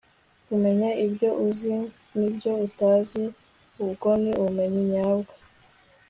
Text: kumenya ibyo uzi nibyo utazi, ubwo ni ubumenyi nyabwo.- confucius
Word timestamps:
kumenya 0.47 0.89
ibyo 1.05 1.29
uzi 1.45 1.75
nibyo 2.17 2.51
utazi, 2.67 3.23
ubwo 3.83 4.07
ni 4.21 4.31
ubumenyi 4.39 4.81
nyabwo.- 4.93 5.31
confucius 5.41 5.89